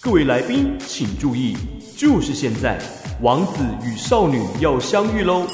[0.00, 1.56] 各位来宾请注意，
[1.96, 2.78] 就是现在，
[3.22, 5.46] 王子与少女要相遇喽！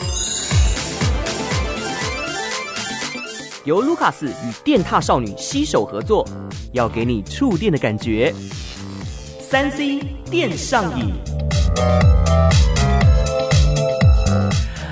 [3.65, 6.27] 由卢卡斯与电踏少女携手合作，
[6.73, 8.35] 要给你触电的感觉。
[9.41, 10.01] 三 C
[10.31, 11.15] 电上瘾。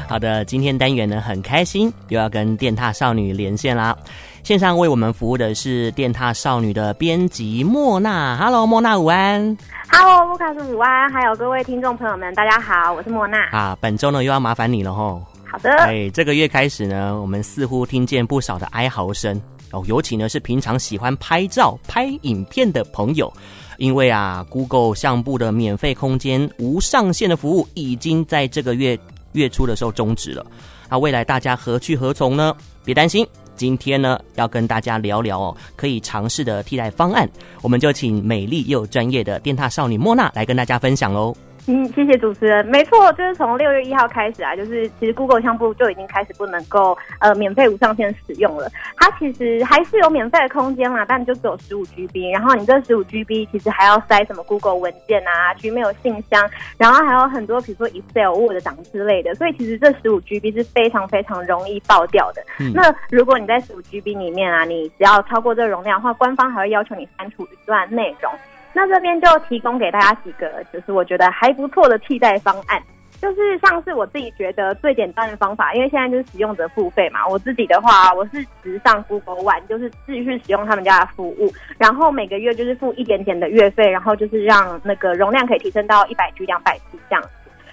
[0.09, 3.95] 好的，今天单元呢很开心，又要跟电踏少女连线啦。
[4.42, 8.34] 线上为我们服务的是电踏少女的编辑莫娜。
[8.38, 9.55] Hello，莫娜午安。
[9.91, 13.38] Hello，卢卡斯午安，还有各位听众朋友们，大家好，我是莫娜。
[13.51, 15.23] 啊，本周呢又要麻烦你了吼。
[15.45, 19.38] 好的，哎，这个月开始呢，我们似乎听见不少的哀嚎声
[19.73, 23.30] 哦，尤其呢是平常喜欢拍照、拍影片的朋友，
[23.77, 28.98] 因为啊，Google 相簿的免费空间无上限的服务已经在这个月
[29.32, 30.45] 月初的时候终止了。
[30.88, 32.55] 那未来大家何去何从呢？
[32.84, 37.28] 别担心，今天呢要跟大家聊聊哦，可以尝试的替代方案，
[37.60, 41.37] 我们就请美丽又专业的电踏少女莫娜来跟大家分享喽。
[41.71, 42.65] 嗯，谢谢主持人。
[42.65, 48.71] 没错，就是从六月一号开始啊，就是其实 Google 相簿就已经开始不能够呃免费无上限使用了。
[48.97, 52.33] 它其实还是有免费的空间啦，但就只有十五 GB。
[52.33, 59.35] 然后你这十五 GB 其实还要塞什么 Google 文件啊、Gmail 信箱，然后还有很多比如说 Excel、Word 档之类的。
[59.35, 62.43] 所以其实这十五 GB 是非常非常容易爆掉的。
[62.61, 68.33] 嗯、那如果你在十五 GB 里面啊，你只要超过这个容量的话，官方还会要求你删除一段内容。
[68.78, 72.81] 那这边就提供给大家几个，就是我觉得还不错的替代方案，
[73.21, 77.26] 就是像是我自己觉得最简单的方法，因为现在就是使用者付费嘛。
[77.26, 87.31] 我自己的话，我是直上 Google One，就是继续使用他们家的服务，然后每个月就是付一点点的月费，然后就是让那个容量可以提升到一百 G、两百 G 这样子。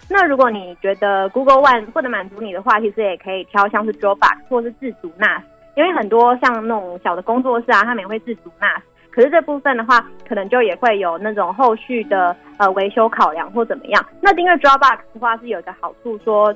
[0.09, 5.44] 那如果你觉得 Google One 不能满足你的话，其实也可以挑像是 Dropbox 或是自主 NAS，
[5.76, 8.81] 因为很多像那种小的工作室啊，他们也会自主 NAS。
[9.16, 14.05] 可是这部分的话，可能就也会有那种后续的呃维修考量或怎么样。
[14.19, 16.53] 那订阅 Dropbox 的话是有一个好处说，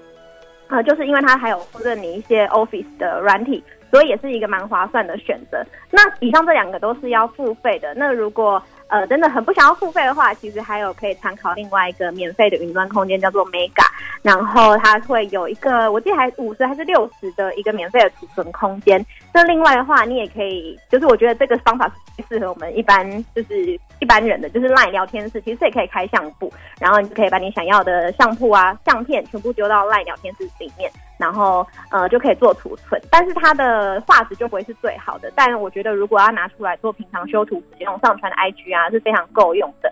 [0.67, 5.63] 呃，就是因为它还有附赠你一些 Office 的软体，所以也是一个蛮划算的选择。
[5.89, 7.93] 那以上这两个都是要付费的。
[7.93, 13.85] 那如果呃，真的很不想要付费的话，其实还有可以参考另外一个免费的云端空间，叫做 Mega，
[14.23, 18.99] 然后它会有一个，我记得还五十还是六十的一个免费的储存空间。
[19.33, 30.91] 那另外的话，你也可以，就是我觉得这个方法是适合我们一般就是一般人的，就是 LINE 聊天室，其实也可以开相簿，然后你就可以把你想要的相簿啊、相片全部丢到 LINE 聊天室里面。
[31.19, 35.29] 然后呃就可以做储存，但是它的画质就不会是最好的。
[35.35, 39.91] 但我觉得如果要拿出来做平常修图使用、上传 IG 啊，是非常够用的。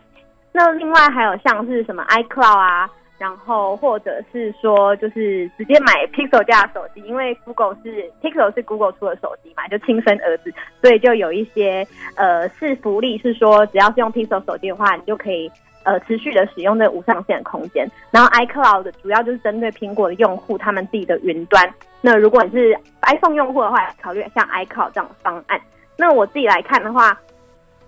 [0.53, 11.85] 那另外还有像是什么 iCloud 啊，然后或者是说就是直接买 Pixel 家的手机，因为 Google 是 Pixel 是 Google 出的手机嘛，就亲生儿子，所以就有一些
[12.15, 15.51] 呃是福利，是说只要是用 Pixel 手机的话，你就可以。
[15.83, 21.73] 呃，持续的使用这无上限的空间，然后 iCloud 主要就是针对苹果的用户，他们自己的云端。
[22.01, 25.57] 那如果你是 iPhone 用户的话，考虑像 iCloud 这样的方案。
[25.95, 27.17] 那我自己来看的话，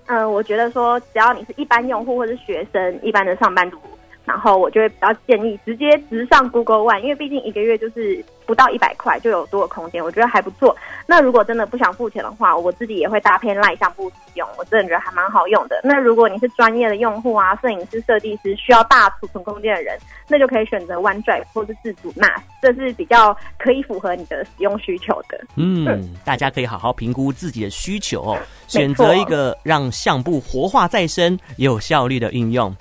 [0.05, 3.77] 嗯、我觉得说，只要你是一般用户或是学生、一般的上班族。
[4.29, 10.75] 然后我就会比较建议直接直上 Google One，因为毕竟一个月就是不到一百块就有多个空间，我觉得还不错。
[11.07, 15.81] 那如果真的不想付钱的话，我自己也会搭配 LINE 相簿使用，我真的觉得还蛮好用的。
[15.83, 19.97] 那如果你是专业的用户啊，摄影师、设计师需要大储存空间的人，
[20.27, 25.43] 那就可以选择 OneDrive 或是自主 NAS，这是比较可以符合你的使用需求的。
[25.55, 28.37] 嗯，嗯，大家可以好好评估自己的需求哦，
[28.67, 32.71] 选择一个让相簿活化再生、有效率的运用。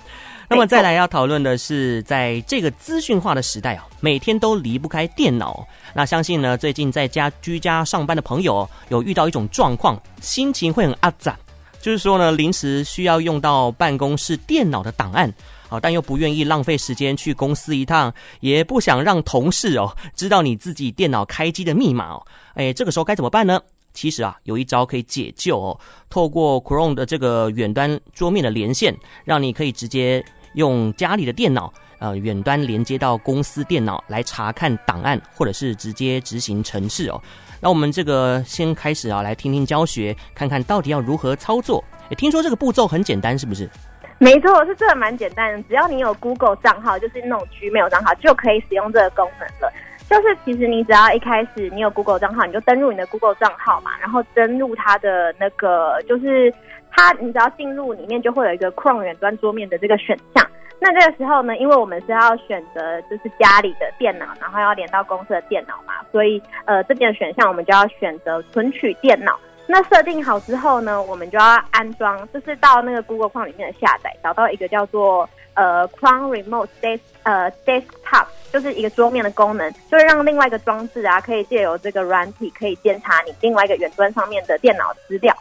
[0.51, 5.63] 那么再来要讨论的是，在这个资讯化的时代啊，每天都离不开电脑。
[5.93, 11.37] 那相信呢，最近在家居家上班的朋友有遇到一种状况，心情会很阿杂，
[11.79, 15.31] 就是说呢，临时需要用到办公室电脑的档案
[15.69, 22.25] 啊，但又不愿意浪费时间去公司一趟，也不想让同事哦知道你自己电脑开机的密码哦。
[22.55, 23.61] 哎，这个时候该怎么办呢？
[23.93, 30.25] 其实啊，有一招可以解救哦，透过 Chrome 的这个远端桌面的连线，让你可以直接。
[30.53, 37.21] 用家里的电脑，呃，远端连接到公司电脑来查看档案，或者是直接执行程式哦。
[37.61, 41.83] 那我们这个先开始啊，来听听教学，看看到底要如何操作。
[42.09, 43.69] 诶，听说这个步骤很简单，是不是？
[44.17, 45.63] 没错，是这个蛮简单的。
[45.63, 49.71] 只要你有 Google 账号，就是那种 Gmail 账号，就可以使用这个功能了。
[50.09, 56.53] 就是其实你只要一开始你有 Google 账号，你就登录你的 Google 账号嘛，然后登录它的那个就是。
[56.91, 60.45] 它，你只要进入里面，就会有一个 Chrome 远端桌面的这个选项。
[60.79, 69.39] 那这个时候呢，因为我们是要选择就是家里的电脑，然后要连到公司的电脑嘛，所以呃这边的选项我们就要选择存取电脑。
[69.67, 85.35] 那设定好之后呢，我们就要安装，就是到那个 Google 框里面的下载，找到一个叫做呃 Chrome Remote Desk 呃 Desktop，就是一个桌面的功能，就是让另外一个装置啊，可以借由这个软体可以监察你另外一个远端上面的电脑资料。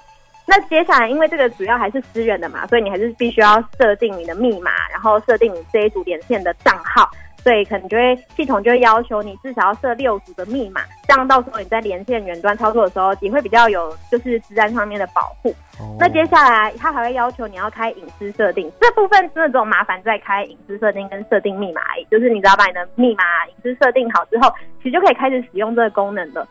[0.46, 7.10] 那接下来，因为这个主要还是私人的嘛，所以你还是必须要设定你的密码，然后设定你这一组连线的账号。
[7.44, 15.48] 所以可能就会系统就会要求你至少要设六组的密码，这样到时候你在连线远端操作的时候也会比较有就是资安上面的保护。
[15.80, 15.96] Oh.
[15.98, 22.06] 那接下来他还会要求你要开隐私设定，这部分真的只有麻烦在开隐私设定跟设定密码而已。
[22.10, 24.52] 就是你只要把你的密码隐私设定好之后，
[24.82, 26.46] 其实就可以开始使用这个功能了。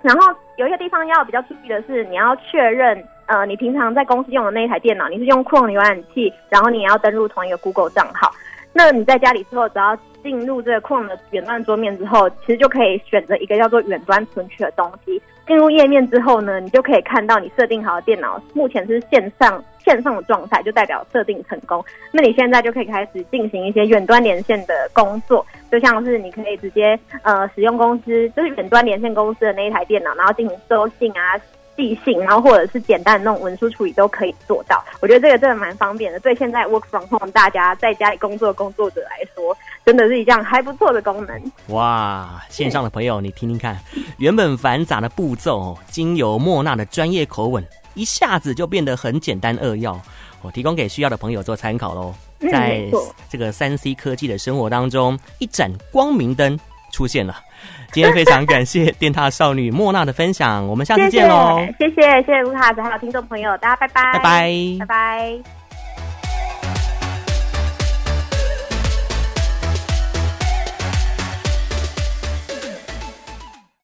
[0.00, 8.32] 然后有一个地方要比较注意的是，你要确认呃你平常在公司用的那一台电脑，你是用 Chrome 浏览器，然后你也要登录同一个 Google 账号。
[8.76, 15.22] 那你在家里之后，只要进入这个矿的远端桌面之后，其实就可以选择一个叫做远端存取的东西。
[15.46, 21.84] 进入页面之后呢，你就可以看到你设定好的电脑目前是线上线上的状态，就代表设定成功。
[22.10, 31.38] 那你现在就可以开始进行一些远端连线的工作，就像是你可以直接呃使用公司就是远端连线公司的那一台电脑，然后进行收信啊。
[31.76, 34.84] 寄信，然后或者是简单的那种文书处理都可以做到。
[35.00, 41.52] 我觉得这个真的蛮方便的，对现在 work from home 大家在家里工作工作者来说，真的是一项还不错的功能。
[41.68, 43.78] 哇，线上的朋友，你听听看，
[44.18, 50.00] 原本繁杂的步骤，经由莫娜的专业口吻，一下子就变得很简单扼要。
[50.42, 52.14] 我提供给需要的朋友做参考喽。
[52.52, 52.84] 在
[53.30, 56.58] 这个三 C 科技的生活当中，一盏光明灯
[56.92, 57.34] 出现了。
[57.92, 61.64] 今天非常感谢电塔少女莫娜的分享，我们下次见喽！
[61.78, 64.50] 谢谢谢谢卢卡子，还有听众朋友，大家拜拜，拜拜，
[64.80, 65.63] 拜拜。